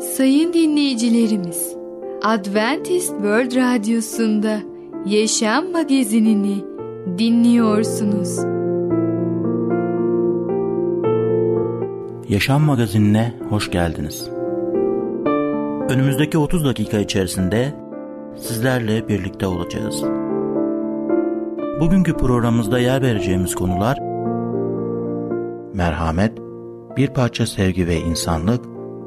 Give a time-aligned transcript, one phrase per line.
[0.00, 1.76] Sayın dinleyicilerimiz,
[2.22, 4.58] Adventist World Radyosu'nda
[5.06, 6.64] Yaşam Magazinini
[7.18, 8.38] dinliyorsunuz.
[12.28, 14.28] Yaşam Magazinine hoş geldiniz.
[15.88, 17.74] Önümüzdeki 30 dakika içerisinde
[18.36, 20.02] sizlerle birlikte olacağız.
[21.80, 23.98] Bugünkü programımızda yer vereceğimiz konular
[25.74, 26.38] merhamet,
[26.96, 28.75] bir parça sevgi ve insanlık,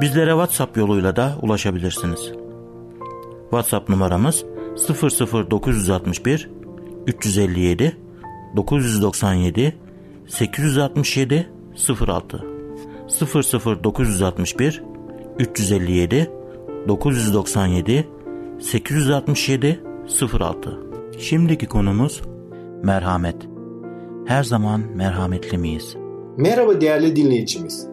[0.00, 2.32] Bizlere WhatsApp yoluyla da ulaşabilirsiniz.
[3.50, 4.44] WhatsApp numaramız
[4.88, 6.50] 00961
[7.06, 7.96] 357
[8.56, 9.76] 997
[10.28, 11.50] 867
[12.06, 12.44] 06
[13.84, 14.82] 00961
[15.38, 16.30] 357
[16.88, 18.06] 997
[18.60, 19.80] 867
[20.32, 20.78] 06
[21.18, 22.22] Şimdiki konumuz
[22.82, 23.36] merhamet.
[24.26, 26.01] Her zaman merhametli miyiz?
[26.36, 27.86] Merhaba değerli dinleyicimiz.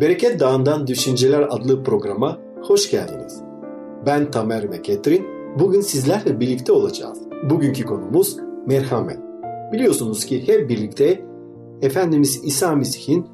[0.00, 3.42] Bereket Dağı'ndan Düşünceler adlı programa hoş geldiniz.
[4.06, 5.26] Ben Tamer ve Ketrin.
[5.58, 7.18] Bugün sizlerle birlikte olacağız.
[7.50, 9.18] Bugünkü konumuz merhamet.
[9.72, 11.24] Biliyorsunuz ki hep birlikte
[11.82, 13.26] Efendimiz İsa Mesih'in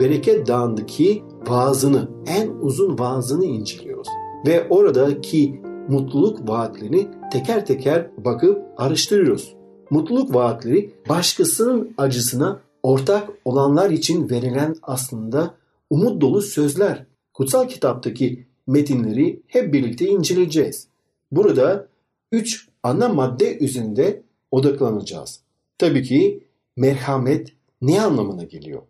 [0.00, 4.08] Bereket Dağı'ndaki vaazını, en uzun vaazını inceliyoruz.
[4.46, 9.56] Ve oradaki mutluluk vaatlerini teker teker bakıp araştırıyoruz.
[9.90, 15.54] Mutluluk vaatleri başkasının acısına ortak olanlar için verilen aslında
[15.90, 17.04] umut dolu sözler.
[17.34, 20.88] Kutsal kitaptaki metinleri hep birlikte inceleyeceğiz.
[21.32, 21.88] Burada
[22.32, 25.40] üç ana madde üzerinde odaklanacağız.
[25.78, 26.44] Tabii ki
[26.76, 27.52] merhamet
[27.82, 28.82] ne anlamına geliyor?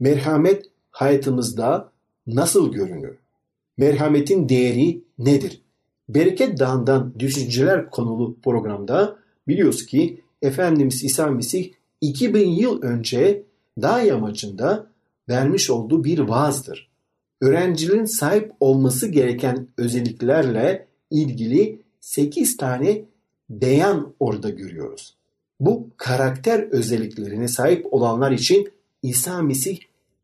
[0.00, 1.92] Merhamet hayatımızda
[2.26, 3.18] nasıl görünür?
[3.76, 5.62] Merhametin değeri nedir?
[6.08, 9.16] Bereket Dağı'ndan düşünceler konulu programda
[9.48, 13.42] biliyoruz ki Efendimiz İsa Mesih 2000 yıl önce
[13.82, 14.86] dağ yamacında
[15.28, 16.90] vermiş olduğu bir vaazdır.
[17.40, 23.04] Öğrencilerin sahip olması gereken özelliklerle ilgili 8 tane
[23.50, 25.16] beyan orada görüyoruz.
[25.60, 28.68] Bu karakter özelliklerine sahip olanlar için
[29.02, 29.78] İsa Mesih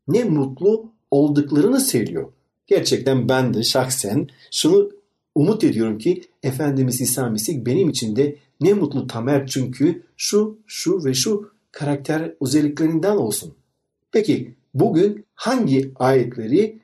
[0.07, 2.31] ne mutlu olduklarını söylüyor.
[2.67, 4.91] Gerçekten ben de şahsen şunu
[5.35, 11.05] umut ediyorum ki Efendimiz İsa Mesih benim için de ne mutlu Tamer çünkü şu, şu
[11.05, 13.55] ve şu karakter özelliklerinden olsun.
[14.11, 16.79] Peki bugün hangi ayetleri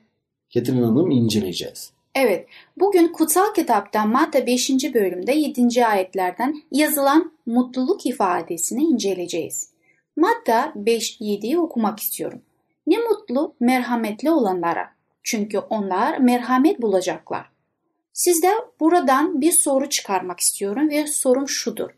[0.50, 1.92] Ketrin Hanım inceleyeceğiz?
[2.14, 4.70] Evet, bugün kutsal kitaptan Matta 5.
[4.94, 5.86] bölümde 7.
[5.86, 9.70] ayetlerden yazılan mutluluk ifadesini inceleyeceğiz.
[10.16, 12.42] Matta 5-7'yi okumak istiyorum.
[12.86, 14.88] Ne mutlu merhametli olanlara.
[15.22, 17.50] Çünkü onlar merhamet bulacaklar.
[18.12, 21.90] Sizde buradan bir soru çıkarmak istiyorum ve sorum şudur.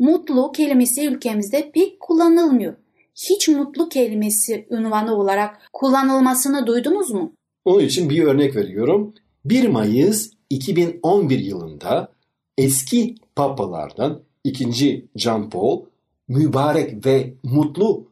[0.00, 2.74] Mutlu kelimesi ülkemizde pek kullanılmıyor.
[3.14, 7.32] Hiç mutlu kelimesi ünvanı olarak kullanılmasını duydunuz mu?
[7.64, 9.14] Onun için bir örnek veriyorum.
[9.44, 12.12] 1 Mayıs 2011 yılında
[12.58, 15.08] eski papalardan 2.
[15.16, 15.84] John Paul
[16.28, 18.10] mübarek ve mutlu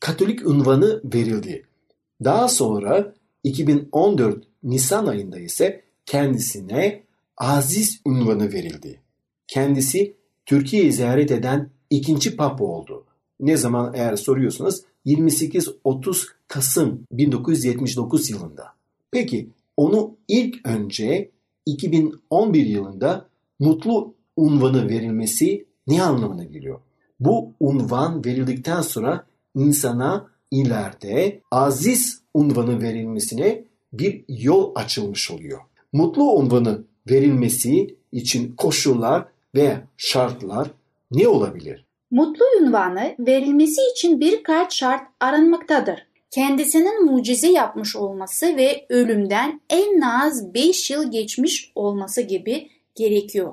[0.00, 1.66] Katolik unvanı verildi.
[2.24, 3.14] Daha sonra
[3.44, 7.02] 2014 Nisan ayında ise kendisine
[7.36, 9.00] aziz unvanı verildi.
[9.46, 10.16] Kendisi
[10.46, 13.04] Türkiye'yi ziyaret eden ikinci papa oldu.
[13.40, 18.64] Ne zaman eğer soruyorsanız 28-30 Kasım 1979 yılında.
[19.10, 21.30] Peki onu ilk önce
[21.66, 26.80] 2011 yılında mutlu unvanı verilmesi ne anlamına geliyor?
[27.20, 35.60] Bu unvan verildikten sonra insana ileride aziz unvanı verilmesine bir yol açılmış oluyor.
[35.92, 40.70] Mutlu unvanı verilmesi için koşullar ve şartlar
[41.10, 41.86] ne olabilir?
[42.10, 46.06] Mutlu unvanı verilmesi için birkaç şart aranmaktadır.
[46.30, 53.52] Kendisinin mucize yapmış olması ve ölümden en az 5 yıl geçmiş olması gibi gerekiyor.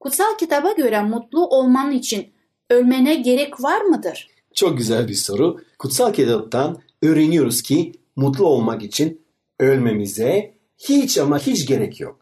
[0.00, 2.26] Kutsal kitaba göre mutlu olman için
[2.70, 4.28] ölmene gerek var mıdır?
[4.54, 5.60] Çok güzel bir soru.
[5.78, 9.22] Kutsal kitaptan öğreniyoruz ki mutlu olmak için
[9.60, 12.20] ölmemize hiç ama hiç gerek yok.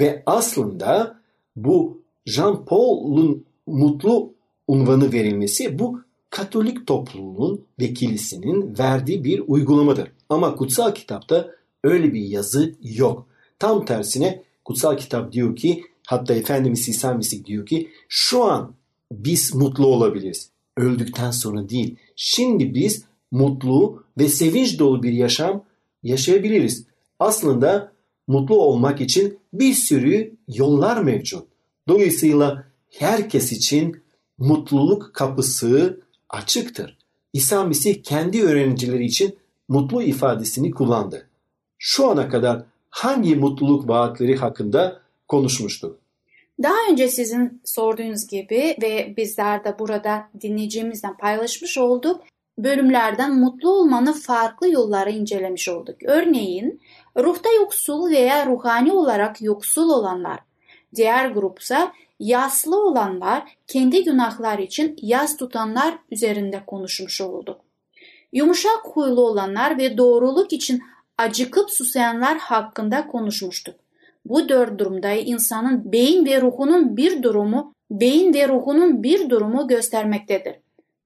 [0.00, 1.18] Ve aslında
[1.56, 4.32] bu Jean Paul'un mutlu
[4.68, 10.08] unvanı verilmesi bu Katolik topluluğunun ve kilisinin verdiği bir uygulamadır.
[10.28, 11.50] Ama kutsal kitapta
[11.84, 13.26] öyle bir yazı yok.
[13.58, 18.74] Tam tersine kutsal kitap diyor ki hatta Efendimiz İsa Mesih diyor ki şu an
[19.12, 20.50] biz mutlu olabiliriz.
[20.76, 21.96] Öldükten sonra değil.
[22.16, 25.64] Şimdi biz mutlu ve sevinç dolu bir yaşam
[26.02, 26.86] yaşayabiliriz.
[27.20, 27.92] Aslında
[28.26, 31.53] mutlu olmak için bir sürü yollar mevcut.
[31.88, 34.02] Dolayısıyla herkes için
[34.38, 36.98] mutluluk kapısı açıktır.
[37.32, 39.38] İsa Mesih kendi öğrencileri için
[39.68, 41.28] mutlu ifadesini kullandı.
[41.78, 45.98] Şu ana kadar hangi mutluluk vaatleri hakkında konuşmuştuk?
[46.62, 52.20] Daha önce sizin sorduğunuz gibi ve bizler de burada dinleyicimizden paylaşmış olduk
[52.58, 55.96] bölümlerden mutlu olmanın farklı yolları incelemiş olduk.
[56.04, 56.80] Örneğin
[57.16, 60.40] ruhta yoksul veya ruhani olarak yoksul olanlar.
[60.94, 67.60] Diğer grupsa yaslı olanlar kendi günahlar için yas tutanlar üzerinde konuşmuş olduk.
[68.32, 70.82] Yumuşak huylu olanlar ve doğruluk için
[71.18, 73.74] acıkıp susayanlar hakkında konuşmuştuk.
[74.24, 80.54] Bu dört durumda insanın beyin ve ruhunun bir durumu, beyin ve ruhunun bir durumu göstermektedir.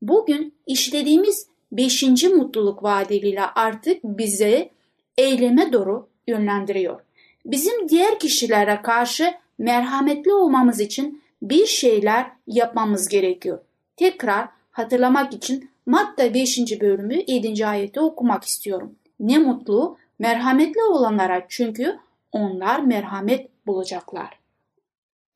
[0.02, 4.70] Bugün işlediğimiz beşinci mutluluk vaadiyle artık bize
[5.18, 7.00] eyleme doğru yönlendiriyor.
[7.48, 13.58] Bizim diğer kişilere karşı merhametli olmamız için bir şeyler yapmamız gerekiyor.
[13.96, 16.80] Tekrar hatırlamak için Matta 5.
[16.80, 17.66] bölümü 7.
[17.66, 18.94] ayeti okumak istiyorum.
[19.20, 21.98] Ne mutlu merhametli olanlara çünkü
[22.32, 24.38] onlar merhamet bulacaklar.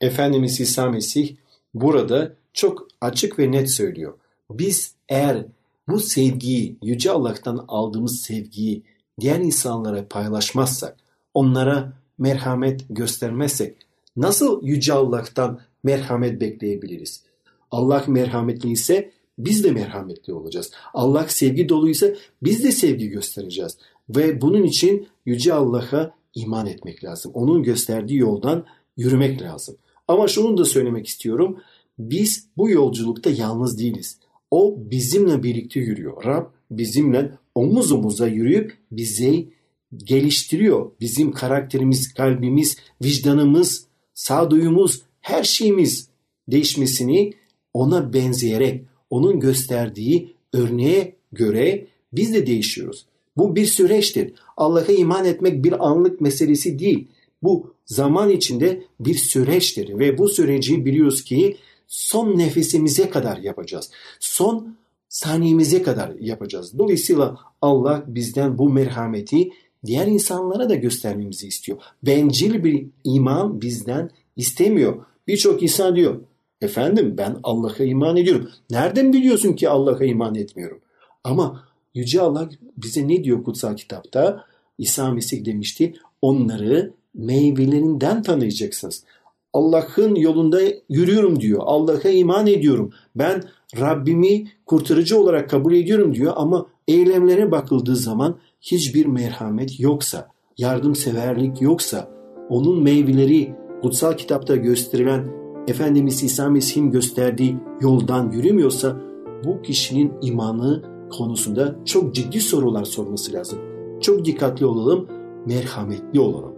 [0.01, 1.37] Efendimiz İsa Mesih
[1.75, 4.19] burada çok açık ve net söylüyor.
[4.51, 5.45] Biz eğer
[5.89, 8.83] bu sevgiyi, Yüce Allah'tan aldığımız sevgiyi
[9.21, 10.97] diğer insanlara paylaşmazsak,
[11.35, 13.77] onlara merhamet göstermezsek
[14.17, 17.23] nasıl Yüce Allah'tan merhamet bekleyebiliriz?
[17.71, 20.71] Allah merhametli ise biz de merhametli olacağız.
[20.95, 22.07] Allah sevgi doluysa
[22.43, 23.79] biz de sevgi göstereceğiz.
[24.09, 27.33] Ve bunun için Yüce Allah'a iman etmek lazım.
[27.35, 28.65] Onun gösterdiği yoldan
[28.97, 29.77] yürümek lazım.
[30.09, 31.61] Ama şunu da söylemek istiyorum.
[31.99, 34.19] Biz bu yolculukta yalnız değiliz.
[34.51, 36.25] O bizimle birlikte yürüyor.
[36.25, 39.49] Rab bizimle omuz omuza yürüyüp bizi
[39.97, 40.91] geliştiriyor.
[41.01, 46.09] Bizim karakterimiz, kalbimiz, vicdanımız, sağduyumuz, her şeyimiz
[46.49, 47.33] değişmesini
[47.75, 53.07] ona benzeyerek, onun gösterdiği örneğe göre biz de değişiyoruz.
[53.37, 54.33] Bu bir süreçtir.
[54.57, 57.09] Allah'a iman etmek bir anlık meselesi değil.
[57.43, 61.57] Bu zaman içinde bir süreçtir ve bu süreci biliyoruz ki
[61.89, 63.91] son nefesimize kadar yapacağız.
[64.21, 64.77] Son
[65.09, 66.79] saniyemize kadar yapacağız.
[66.79, 69.51] Dolayısıyla Allah bizden bu merhameti
[69.87, 71.79] diğer insanlara da göstermemizi istiyor.
[72.03, 75.05] Bencil bir iman bizden istemiyor.
[75.29, 76.21] Birçok insan diyor,
[76.61, 78.51] efendim ben Allah'a iman ediyorum.
[78.71, 80.81] Nereden biliyorsun ki Allah'a iman etmiyorum?
[81.25, 81.63] Ama
[81.95, 84.45] Yüce Allah bize ne diyor kutsal kitapta?
[84.79, 89.05] İsa Mesih demişti, onları meyvelerinden tanıyacaksınız.
[89.53, 91.61] Allah'ın yolunda yürüyorum diyor.
[91.65, 92.93] Allah'a iman ediyorum.
[93.17, 93.43] Ben
[93.81, 102.11] Rabbimi kurtarıcı olarak kabul ediyorum diyor ama eylemlere bakıldığı zaman hiçbir merhamet yoksa, yardımseverlik yoksa,
[102.49, 108.97] onun meyveleri kutsal kitapta gösterilen Efendimiz İsa Mesih'in gösterdiği yoldan yürümüyorsa
[109.45, 113.59] bu kişinin imanı konusunda çok ciddi sorular sorması lazım.
[114.01, 115.09] Çok dikkatli olalım,
[115.47, 116.53] merhametli olalım.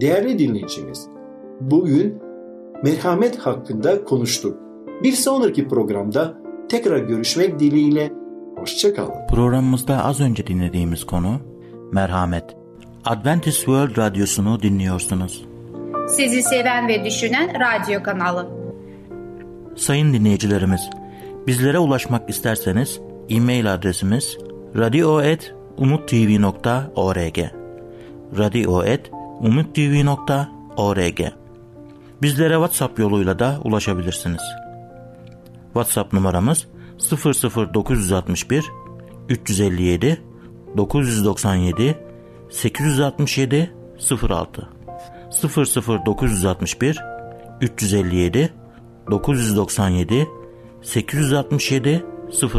[0.00, 1.08] Değerli dinleyicimiz,
[1.60, 2.14] bugün
[2.84, 4.58] merhamet hakkında konuştuk.
[5.02, 6.34] Bir sonraki programda
[6.68, 8.21] tekrar görüşmek dileğiyle
[8.62, 9.26] hoşçakalın.
[9.28, 11.40] Programımızda az önce dinlediğimiz konu
[11.92, 12.44] merhamet.
[13.04, 15.44] Adventist World Radyosu'nu dinliyorsunuz.
[16.08, 18.50] Sizi seven ve düşünen radyo kanalı.
[19.76, 20.90] Sayın dinleyicilerimiz,
[21.46, 24.38] bizlere ulaşmak isterseniz e-mail adresimiz
[24.76, 27.38] radio.umutv.org
[28.38, 31.20] radio.umutv.org
[32.22, 34.42] Bizlere WhatsApp yoluyla da ulaşabilirsiniz.
[35.72, 36.66] WhatsApp numaramız
[37.10, 38.70] 00961
[39.28, 40.22] 357
[40.76, 41.96] 997
[42.50, 43.74] 867
[44.30, 44.68] 06
[46.06, 46.98] 00961
[47.60, 48.52] 357
[49.10, 50.28] 997
[50.82, 52.04] 867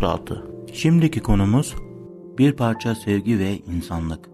[0.01, 1.75] 06 Şimdiki konumuz
[2.37, 4.29] bir parça sevgi ve insanlık.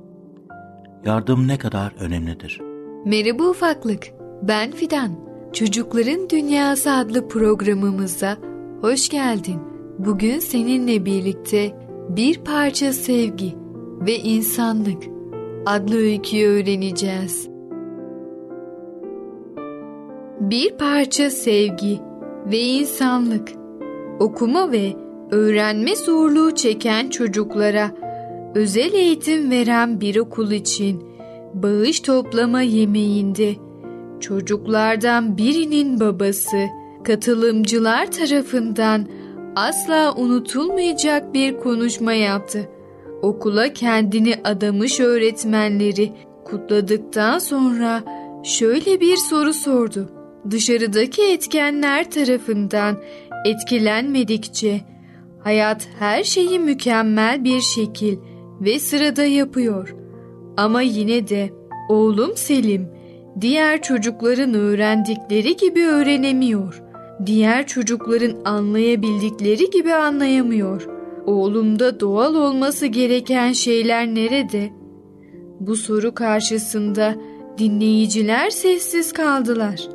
[1.06, 2.62] Yardım ne kadar önemlidir?
[3.06, 4.08] Merhaba ufaklık.
[4.42, 5.12] Ben Fidan.
[5.54, 8.38] Çocukların Dünyası adlı programımıza
[8.82, 9.62] hoş geldin.
[10.00, 11.76] Bugün seninle birlikte
[12.10, 13.56] bir parça sevgi
[14.02, 15.04] ve insanlık
[15.66, 17.50] adlı öyküyü öğreneceğiz.
[20.40, 22.00] Bir parça sevgi
[22.52, 23.50] ve insanlık.
[24.20, 24.94] Okuma ve
[25.32, 27.92] öğrenme zorluğu çeken çocuklara
[28.56, 31.04] özel eğitim veren bir okul için
[31.54, 33.56] bağış toplama yemeğinde
[34.20, 36.58] çocuklardan birinin babası
[37.04, 39.08] katılımcılar tarafından
[39.56, 42.70] asla unutulmayacak bir konuşma yaptı.
[43.22, 46.14] Okula kendini adamış öğretmenleri
[46.46, 48.04] kutladıktan sonra
[48.44, 50.10] şöyle bir soru sordu.
[50.52, 52.98] Dışarıdaki etkenler tarafından
[53.46, 54.82] etkilenmedikçe
[55.44, 58.18] hayat her şeyi mükemmel bir şekil
[58.62, 59.96] ve sırada yapıyor.
[60.58, 61.50] Ama yine de
[61.90, 62.88] oğlum Selim
[63.42, 66.89] diğer çocukların öğrendikleri gibi öğrenemiyor.
[67.26, 70.88] Diğer çocukların anlayabildikleri gibi anlayamıyor.
[71.26, 74.70] Oğlumda doğal olması gereken şeyler nerede?
[75.60, 77.16] Bu soru karşısında
[77.58, 79.88] dinleyiciler sessiz kaldılar.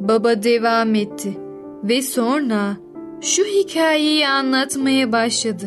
[0.00, 1.38] Baba devam etti
[1.84, 2.76] ve sonra
[3.20, 5.66] şu hikayeyi anlatmaya başladı.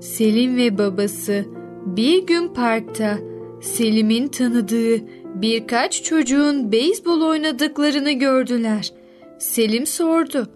[0.00, 1.44] Selim ve babası
[1.86, 3.18] bir gün parkta
[3.60, 5.00] Selim'in tanıdığı
[5.34, 8.92] birkaç çocuğun beyzbol oynadıklarını gördüler.
[9.38, 10.48] Selim sordu.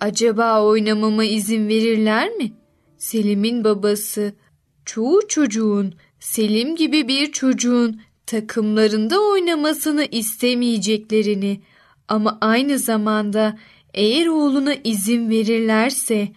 [0.00, 2.52] Acaba oynamama izin verirler mi?
[2.98, 4.32] Selim'in babası
[4.84, 11.60] çoğu çocuğun Selim gibi bir çocuğun takımlarında oynamasını istemeyeceklerini
[12.08, 13.58] ama aynı zamanda
[13.94, 16.28] eğer oğluna izin verirlerse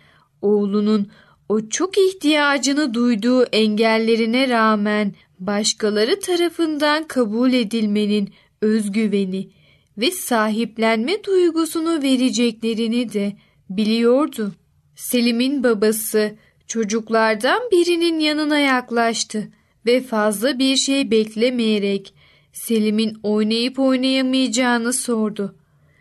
[0.42, 1.08] oğlunun
[1.50, 9.50] o çok ihtiyacını duyduğu engellerine rağmen başkaları tarafından kabul edilmenin özgüveni
[9.98, 13.38] ve sahiplenme duygusunu vereceklerini de
[13.70, 14.52] biliyordu.
[14.96, 16.36] Selim'in babası
[16.68, 19.48] çocuklardan birinin yanına yaklaştı
[19.86, 22.14] ve fazla bir şey beklemeyerek
[22.58, 25.56] Selim'in oynayıp oynayamayacağını sordu.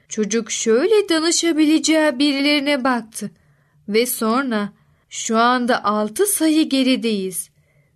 [0.09, 3.31] Çocuk şöyle danışabileceği birilerine baktı
[3.89, 4.73] ve sonra
[5.09, 7.51] şu anda altı sayı gerideyiz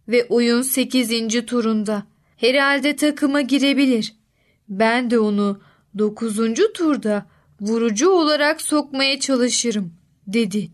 [0.08, 2.02] ve oyun sekizinci turunda.
[2.36, 4.14] Herhalde takıma girebilir.
[4.68, 5.60] Ben de onu
[5.98, 7.26] dokuzuncu turda
[7.60, 9.92] vurucu olarak sokmaya çalışırım
[10.26, 10.68] dedi.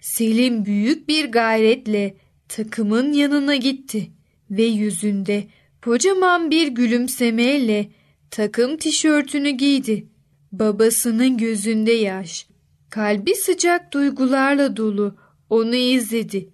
[0.00, 2.16] Selim büyük bir gayretle
[2.48, 4.10] takımın yanına gitti
[4.50, 5.44] ve yüzünde
[5.84, 7.90] kocaman bir gülümsemeyle
[8.30, 10.06] takım tişörtünü giydi.
[10.52, 12.46] Babasının gözünde yaş,
[12.90, 15.16] kalbi sıcak duygularla dolu
[15.50, 16.48] onu izledi.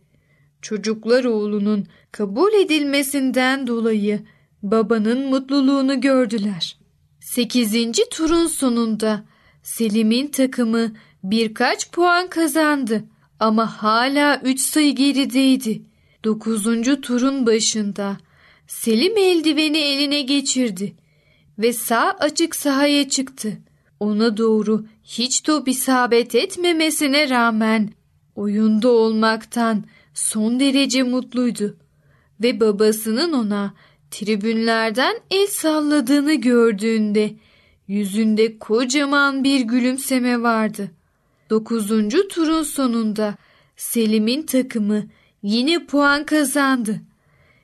[0.62, 4.20] Çocuklar oğlunun kabul edilmesinden dolayı
[4.62, 6.75] babanın mutluluğunu gördüler.
[7.36, 9.24] Sekizinci turun sonunda
[9.62, 13.04] Selim'in takımı birkaç puan kazandı
[13.40, 15.82] ama hala üç sayı gerideydi.
[16.24, 18.16] Dokuzuncu turun başında
[18.66, 20.96] Selim eldiveni eline geçirdi
[21.58, 23.58] ve sağ açık sahaya çıktı.
[24.00, 27.92] Ona doğru hiç top isabet etmemesine rağmen
[28.34, 31.76] oyunda olmaktan son derece mutluydu
[32.42, 33.74] ve babasının ona
[34.10, 37.34] tribünlerden el salladığını gördüğünde
[37.88, 40.90] yüzünde kocaman bir gülümseme vardı.
[41.50, 43.34] Dokuzuncu turun sonunda
[43.76, 45.06] Selim'in takımı
[45.42, 47.00] yine puan kazandı.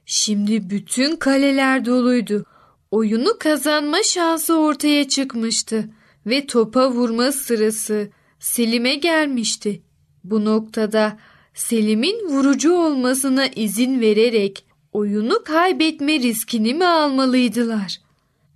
[0.06, 2.44] Şimdi bütün kaleler doluydu.
[2.90, 5.90] Oyunu kazanma şansı ortaya çıkmıştı
[6.26, 9.82] ve topa vurma sırası Selim'e gelmişti.
[10.25, 11.18] Bu noktada
[11.54, 18.00] Selim'in vurucu olmasına izin vererek oyunu kaybetme riskini mi almalıydılar?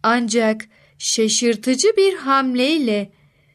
[0.03, 0.65] Ancak
[0.99, 3.13] şaşırtıcı bir hamleyle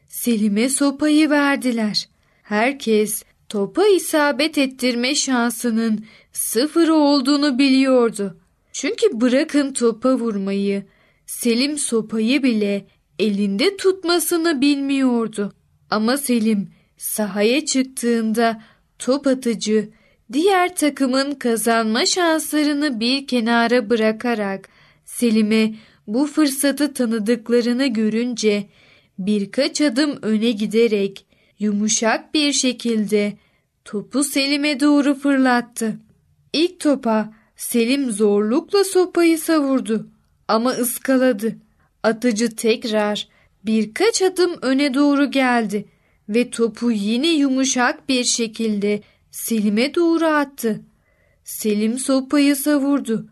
[0.08, 2.08] Selim'e sopayı verdiler.
[2.42, 8.38] Herkes topa isabet ettirme şansının sıfır olduğunu biliyordu.
[8.72, 10.86] Çünkü bırakın topa vurmayı,
[11.26, 12.86] Selim sopayı bile
[13.18, 15.52] elinde tutmasını bilmiyordu.
[15.90, 18.62] Ama Selim sahaya çıktığında
[18.98, 19.90] top atıcı
[20.32, 24.68] diğer takımın kazanma şanslarını bir kenara bırakarak
[25.04, 25.74] Selim'e
[26.06, 28.64] bu fırsatı tanıdıklarını görünce
[29.18, 31.26] birkaç adım öne giderek
[31.58, 33.32] yumuşak bir şekilde
[33.84, 35.96] topu Selim'e doğru fırlattı.
[36.52, 40.08] İlk topa Selim zorlukla sopayı savurdu
[40.48, 41.56] ama ıskaladı.
[42.02, 43.28] Atıcı tekrar
[43.64, 45.84] birkaç adım öne doğru geldi
[46.28, 50.80] ve topu yine yumuşak bir şekilde Selim'e doğru attı.
[51.44, 53.26] Selim sopayı savurdu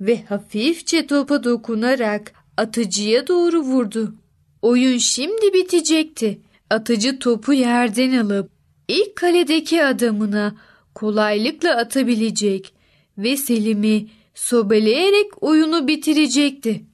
[0.00, 4.14] ve hafifçe topa dokunarak atıcıya doğru vurdu.
[4.62, 6.40] Oyun şimdi bitecekti.
[6.70, 8.50] Atıcı topu yerden alıp
[8.88, 10.56] ilk kaledeki adamına
[10.94, 12.74] kolaylıkla atabilecek
[13.18, 16.84] ve Selim'i sobeleyerek oyunu bitirecekti.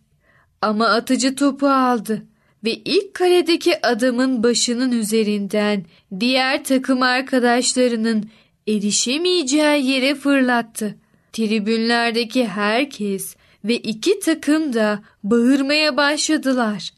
[0.63, 2.27] Ama atıcı topu aldı
[2.65, 5.85] ve ilk kaledeki adamın başının üzerinden
[6.21, 8.31] diğer takım arkadaşlarının
[8.71, 10.97] erişemeyeceği yere fırlattı.
[11.33, 16.91] Tribünlerdeki herkes ve iki takım da bağırmaya başladılar.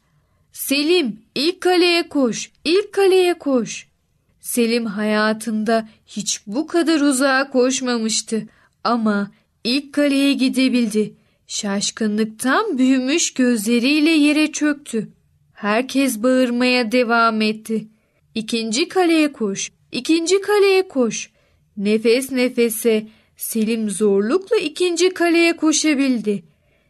[0.51, 3.87] Selim ilk kaleye koş, ilk kaleye koş.
[4.41, 8.47] Selim hayatında hiç bu kadar uzağa koşmamıştı
[8.83, 9.31] ama
[9.63, 11.13] ilk kaleye gidebildi.
[11.47, 15.09] Şaşkınlıktan büyümüş gözleriyle yere çöktü.
[15.53, 17.87] Herkes bağırmaya devam etti.
[18.35, 21.32] İkinci kaleye koş, ikinci kaleye koş.
[21.77, 26.43] Nefes nefese Selim zorlukla ikinci kaleye koşabildi.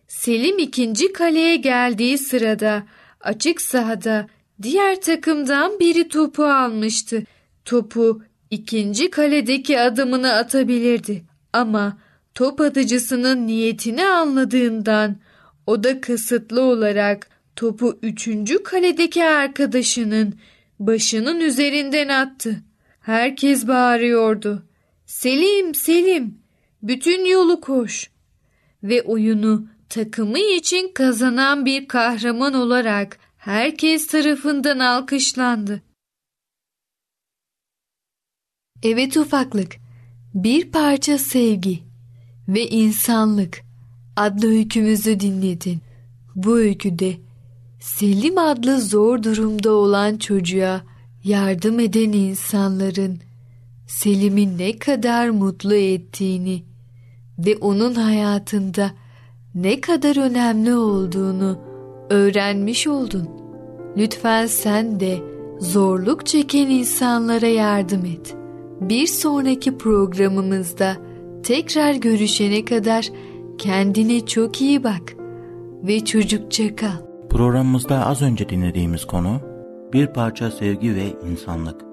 [0.07, 2.83] Selim ikinci kaleye geldiği sırada
[3.21, 4.27] açık sahada
[4.61, 7.23] diğer takımdan biri topu almıştı.
[7.65, 11.23] Topu ikinci kaledeki adımını atabilirdi
[11.53, 11.97] ama
[12.33, 15.15] top atıcısının niyetini anladığından
[15.67, 20.33] o da kasıtlı olarak topu üçüncü kaledeki arkadaşının
[20.79, 22.63] başının üzerinden attı.
[23.01, 24.63] Herkes bağırıyordu.
[25.13, 26.37] Selim, Selim,
[26.81, 28.09] bütün yolu koş.
[28.83, 35.81] Ve oyunu takımı için kazanan bir kahraman olarak herkes tarafından alkışlandı.
[38.83, 39.75] Evet ufaklık,
[40.33, 41.79] bir parça sevgi
[42.47, 43.61] ve insanlık
[44.15, 45.79] adlı öykümüzü dinledin.
[46.35, 47.17] Bu öyküde
[47.81, 50.83] Selim adlı zor durumda olan çocuğa
[51.23, 53.19] yardım eden insanların
[53.87, 56.63] Selim'i ne kadar mutlu ettiğini
[57.39, 58.91] ve onun hayatında
[59.55, 61.59] ne kadar önemli olduğunu
[62.09, 63.29] öğrenmiş oldun.
[63.97, 65.17] Lütfen sen de
[65.59, 68.35] zorluk çeken insanlara yardım et.
[68.81, 70.97] Bir sonraki programımızda
[71.43, 73.09] tekrar görüşene kadar
[73.57, 75.13] kendine çok iyi bak
[75.83, 77.27] ve çocukça kal.
[77.29, 79.41] Programımızda az önce dinlediğimiz konu
[79.93, 81.92] bir parça sevgi ve insanlık.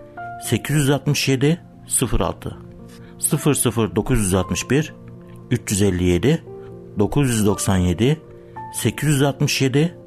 [0.41, 1.61] 867
[2.19, 2.57] 06
[3.95, 4.93] 00961
[5.51, 6.43] 357
[6.99, 8.21] 997
[8.73, 9.97] 867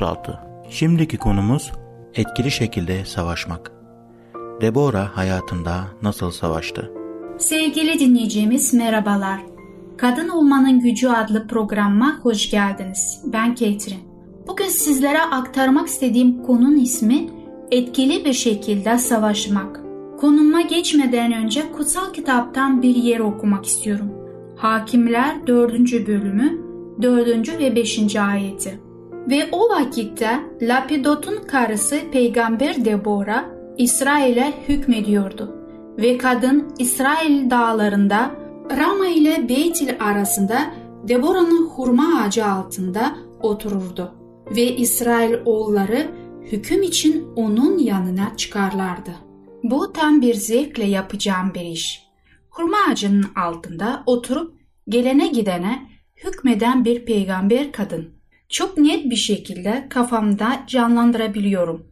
[0.00, 1.72] 06 Şimdiki konumuz
[2.14, 3.72] etkili şekilde savaşmak.
[4.60, 6.92] Deborah hayatında nasıl savaştı?
[7.38, 9.40] Sevgili dinleyicimiz merhabalar.
[9.96, 13.22] Kadın Olmanın Gücü adlı programıma hoş geldiniz.
[13.24, 14.00] Ben Ketrin.
[14.48, 17.30] Bugün sizlere aktarmak istediğim konunun ismi
[17.70, 19.79] etkili bir şekilde savaşmak.
[20.20, 24.10] Konuma geçmeden önce kutsal kitaptan bir yer okumak istiyorum.
[24.56, 25.72] Hakimler 4.
[26.06, 26.60] bölümü
[27.02, 27.58] 4.
[27.58, 28.16] ve 5.
[28.16, 28.80] ayeti.
[29.30, 33.44] Ve o vakitte Lapidot'un karısı peygamber Debora
[33.78, 35.56] İsrail'e hükmediyordu.
[35.98, 38.30] Ve kadın İsrail dağlarında
[38.78, 40.58] Rama ile Beytil arasında
[41.08, 44.12] Debora'nın hurma ağacı altında otururdu.
[44.56, 46.06] Ve İsrail oğulları
[46.52, 49.29] hüküm için onun yanına çıkarlardı.
[49.62, 52.02] Bu tam bir zevkle yapacağım bir iş.
[52.50, 55.90] Hurma ağacının altında oturup gelene gidene
[56.24, 58.10] hükmeden bir peygamber kadın.
[58.48, 61.86] Çok net bir şekilde kafamda canlandırabiliyorum.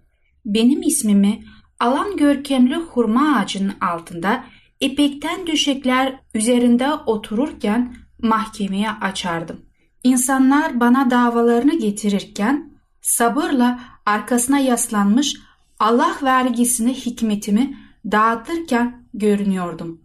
[0.44, 1.44] Benim ismimi
[1.80, 4.44] alan görkemli hurma ağacının altında
[4.80, 9.60] ipekten düşekler üzerinde otururken mahkemeye açardım.
[10.04, 15.36] İnsanlar bana davalarını getirirken sabırla arkasına yaslanmış
[15.80, 17.76] Allah vergisini hikmetimi
[18.10, 20.00] dağıtırken görünüyordum.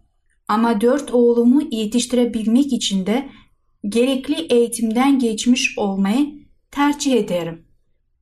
[0.48, 3.28] Ama dört oğlumu yetiştirebilmek için de
[3.88, 6.26] gerekli eğitimden geçmiş olmayı
[6.70, 7.64] tercih ederim.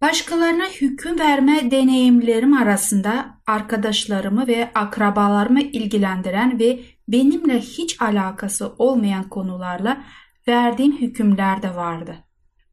[0.01, 10.05] Başkalarına hüküm verme deneyimlerim arasında arkadaşlarımı ve akrabalarımı ilgilendiren ve benimle hiç alakası olmayan konularla
[10.49, 12.17] verdiğim hükümler de vardı.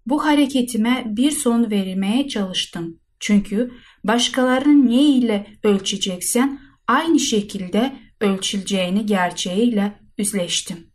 [0.05, 2.99] Bu hareketime bir son vermeye çalıştım.
[3.19, 3.71] Çünkü
[4.03, 10.89] başkalarının ne ile ölçeceksen aynı şekilde ölçüleceğini gerçeğiyle yüzleştim.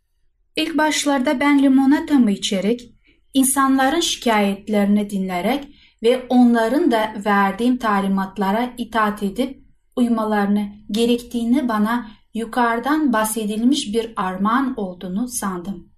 [0.55, 2.95] İlk başlarda ben limonatamı içerek,
[3.33, 5.67] insanların şikayetlerini dinlerek
[6.03, 15.27] ve onların da verdiğim talimatlara itaat edip uymalarını gerektiğini bana yukarıdan bahsedilmiş bir armağan olduğunu
[15.27, 15.89] sandım.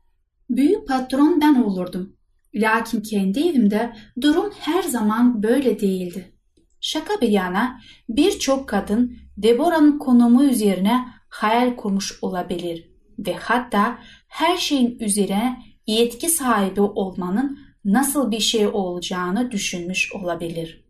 [0.50, 2.17] Büyük patron ben olurdum.
[2.58, 6.32] Lakin kendi evimde durum her zaman böyle değildi.
[6.82, 12.90] Şaka bir yana birçok kadın Deborah'ın konumu üzerine hayal kurmuş olabilir.
[13.20, 20.86] ve hatta her şeyin üzerine yetki sahibi olmanın nasıl bir şey olacağını düşünmüş olabilir.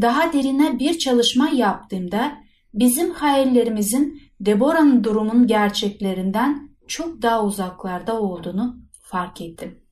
[0.00, 2.38] Daha derine bir çalışma yaptığımda
[2.74, 9.85] bizim hayallerimizin Deborah'ın durumun gerçeklerinden çok daha uzaklarda olduğunu fark ettim.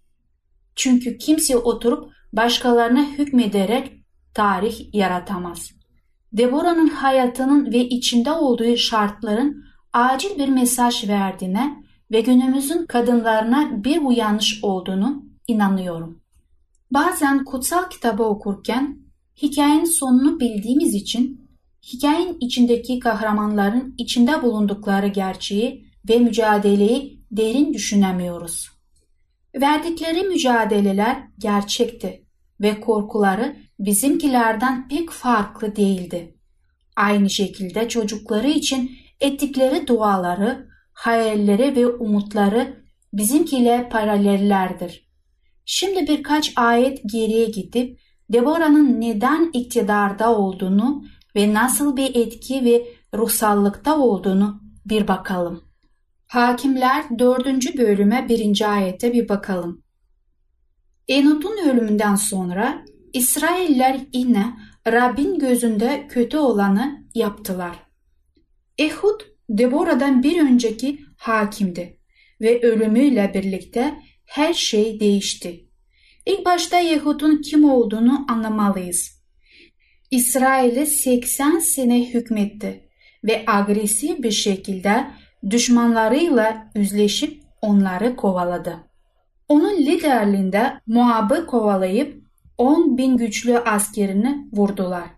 [0.76, 3.92] Çünkü kimse oturup başkalarına hükmederek
[4.34, 5.70] tarih yaratamaz.
[6.32, 14.64] Deborah'ın hayatının ve içinde olduğu şartların acil bir mesaj verdiğine ve günümüzün kadınlarına bir uyanış
[14.64, 16.20] olduğunu inanıyorum.
[16.90, 18.98] Bazen kutsal kitabı okurken
[19.42, 21.48] hikayenin sonunu bildiğimiz için
[21.82, 28.73] hikayenin içindeki kahramanların içinde bulundukları gerçeği ve mücadeleyi derin düşünemiyoruz.
[29.54, 32.24] Verdikleri mücadeleler gerçekti
[32.60, 36.38] ve korkuları bizimkilerden pek farklı değildi.
[36.96, 38.90] Aynı şekilde çocukları için
[39.20, 45.08] ettikleri duaları, hayalleri ve umutları bizimkiyle paralellerdir.
[45.64, 48.00] Şimdi birkaç ayet geriye gidip
[48.32, 51.04] Deborah'ın neden iktidarda olduğunu
[51.36, 55.73] ve nasıl bir etki ve ruhsallıkta olduğunu bir bakalım.
[56.34, 57.78] Hakimler 4.
[57.78, 58.72] bölüme 1.
[58.74, 59.82] ayete bir bakalım.
[61.08, 64.54] Enut'un ölümünden sonra İsrailler yine
[64.86, 67.76] Rabbin gözünde kötü olanı yaptılar.
[68.78, 71.98] Ehud, Deborah'dan bir önceki hakimdi
[72.40, 73.94] ve ölümüyle birlikte
[74.24, 75.68] her şey değişti.
[76.26, 79.22] İlk başta Yehud'un kim olduğunu anlamalıyız.
[80.10, 82.88] İsrail'i 80 sene hükmetti
[83.24, 85.06] ve agresif bir şekilde
[85.50, 88.76] düşmanlarıyla yüzleşip onları kovaladı.
[89.48, 92.24] Onun liderliğinde Moab'ı kovalayıp
[92.58, 95.08] 10 bin güçlü askerini vurdular.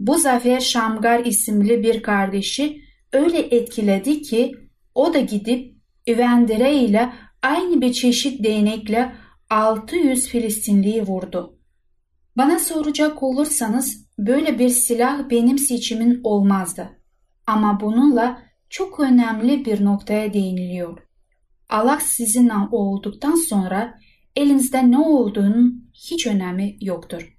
[0.00, 2.80] Bu zafer Şamgar isimli bir kardeşi
[3.12, 4.54] öyle etkiledi ki
[4.94, 9.12] o da gidip Üvendere ile aynı bir çeşit değnekle
[9.50, 11.58] 600 Filistinliyi vurdu.
[12.36, 16.88] Bana soracak olursanız böyle bir silah benim seçimin olmazdı.
[17.46, 20.98] Ama bununla çok önemli bir noktaya değiniliyor.
[21.68, 23.98] Allah sizinle olduktan sonra
[24.36, 27.38] elinizde ne olduğunun hiç önemi yoktur.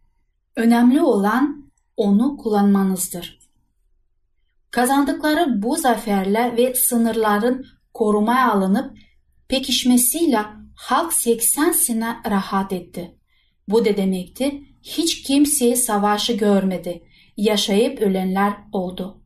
[0.55, 3.39] Önemli olan onu kullanmanızdır.
[4.71, 8.97] Kazandıkları bu zaferler ve sınırların korumaya alınıp
[9.47, 13.17] pekişmesiyle halk 80 sene rahat etti.
[13.67, 17.03] Bu da demekti hiç kimseye savaşı görmedi,
[17.37, 19.20] yaşayıp ölenler oldu.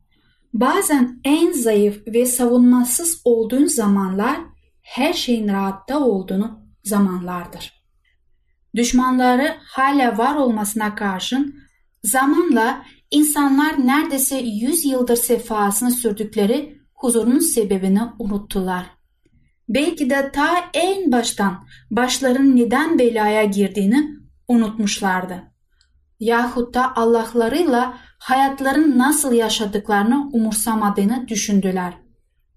[0.60, 4.40] Bazen en zayıf ve savunmasız olduğun zamanlar
[4.82, 7.72] her şeyin rahatta olduğunu zamanlardır.
[8.74, 11.54] Düşmanları hala var olmasına karşın
[12.02, 18.86] zamanla insanlar neredeyse 100 yıldır sefasını sürdükleri huzurun sebebini unuttular.
[19.68, 24.06] Belki de ta en baştan başların neden belaya girdiğini
[24.48, 25.55] unutmuşlardı.
[26.20, 31.94] Yahut da Allah'larıyla hayatlarını nasıl yaşadıklarını umursamadığını düşündüler.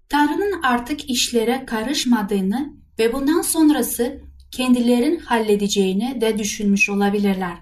[0.08, 4.20] Tanrı'nın artık işlere karışmadığını ve bundan sonrası
[4.50, 7.58] kendilerin halledeceğini de düşünmüş olabilirler.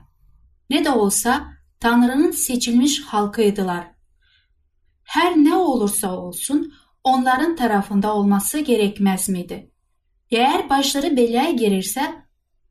[0.70, 3.86] Ne de olsa Tanrı'nın seçilmiş halkıydılar.
[5.04, 6.72] Her ne olursa olsun
[7.04, 9.70] onların tarafında olması gerekmez miydi?
[10.30, 12.14] Eğer başları belaya girirse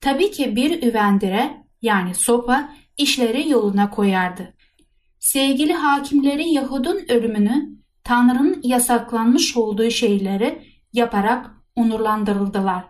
[0.02, 4.54] tabii ki bir üvendire yani sopa işleri yoluna koyardı.
[5.20, 12.86] Sevgili hakimleri Yahud'un ölümünü Tanrı'nın yasaklanmış olduğu şeyleri yaparak onurlandırıldılar.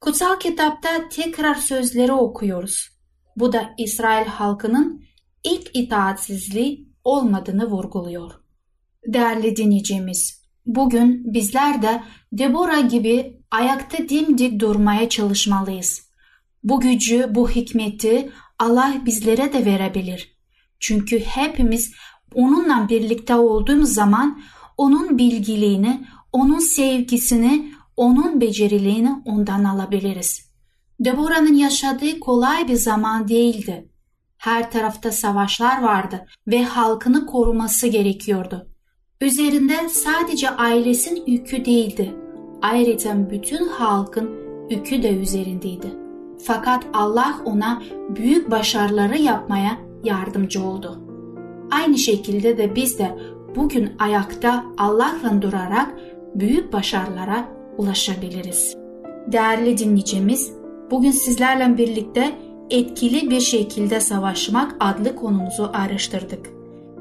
[0.00, 2.88] Kutsal kitapta tekrar sözleri okuyoruz.
[3.36, 5.04] Bu da İsrail halkının
[5.44, 8.32] ilk itaatsizliği olmadığını vurguluyor.
[9.06, 16.10] Değerli dinleyicimiz, bugün bizler de Deborah gibi ayakta dimdik durmaya çalışmalıyız.
[16.64, 20.36] Bu gücü, bu hikmeti Allah bizlere de verebilir.
[20.80, 21.92] Çünkü hepimiz
[22.34, 24.40] onunla birlikte olduğumuz zaman
[24.76, 30.46] onun bilgiliğini, onun sevgisini, onun beceriliğini ondan alabiliriz.
[31.00, 33.88] Deborah'ın yaşadığı kolay bir zaman değildi.
[34.36, 38.68] Her tarafta savaşlar vardı ve halkını koruması gerekiyordu.
[39.20, 42.14] Üzerinde sadece ailesinin yükü değildi.
[42.62, 44.30] Ayrıca bütün halkın
[44.70, 46.05] yükü de üzerindeydi.
[46.44, 51.00] Fakat Allah ona büyük başarıları yapmaya yardımcı oldu.
[51.70, 53.18] Aynı şekilde de biz de
[53.56, 55.94] bugün ayakta Allah'la durarak
[56.34, 58.76] büyük başarılara ulaşabiliriz.
[59.32, 60.52] Değerli dinleyicimiz,
[60.90, 62.32] bugün sizlerle birlikte
[62.70, 66.50] etkili bir şekilde savaşmak adlı konumuzu araştırdık.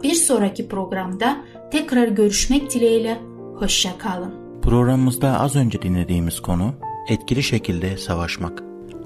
[0.04, 1.38] Bir sonraki programda
[1.72, 3.18] tekrar görüşmek dileğiyle,
[3.56, 4.34] hoşça kalın.
[4.62, 6.74] Programımızda az önce dinlediğimiz konu
[7.10, 8.64] etkili şekilde savaşmak.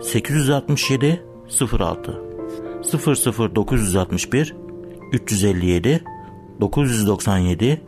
[0.00, 1.24] 867
[1.80, 2.22] 06
[2.82, 4.56] 00961
[5.12, 6.04] 357
[6.60, 7.80] 997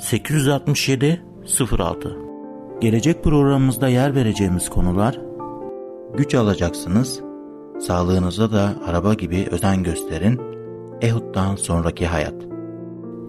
[0.00, 1.22] 867
[1.78, 2.16] 06
[2.80, 5.20] Gelecek programımızda yer vereceğimiz konular?
[6.16, 7.20] Güç alacaksınız,
[7.80, 10.40] sağlığınıza da araba gibi özen gösterin,
[11.00, 12.34] Ehud'dan sonraki hayat.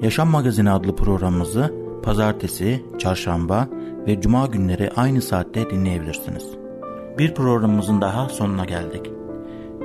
[0.01, 3.67] Yaşam Magazini adlı programımızı pazartesi, çarşamba
[4.07, 6.64] ve cuma günleri aynı saatte dinleyebilirsiniz.
[7.17, 9.11] Bir programımızın daha sonuna geldik.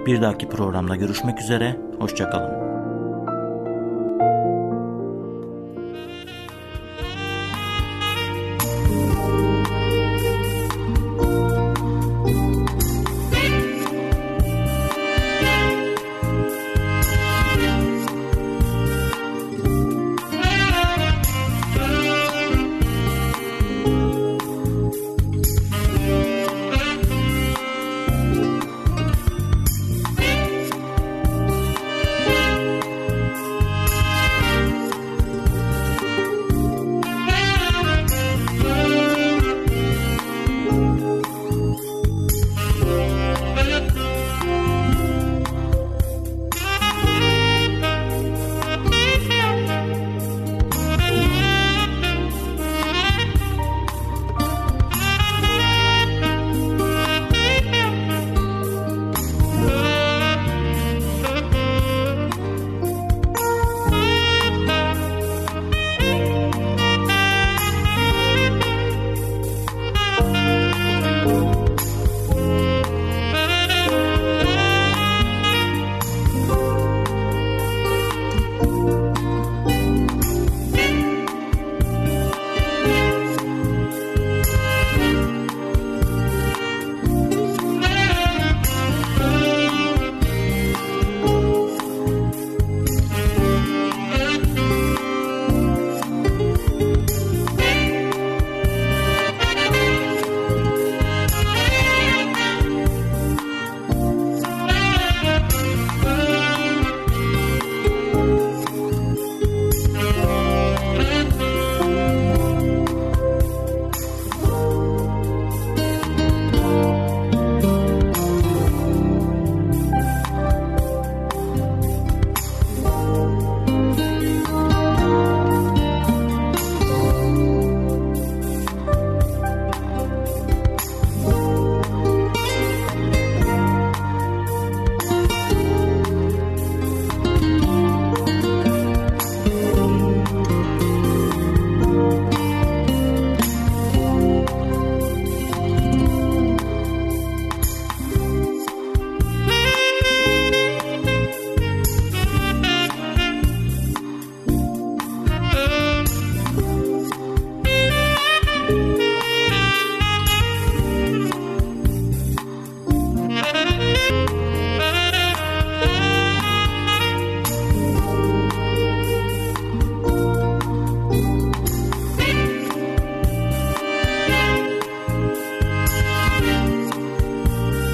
[0.07, 2.60] Bir dahaki programda görüşmek üzere, hoşçakalın.